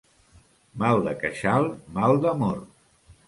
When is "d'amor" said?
2.25-2.57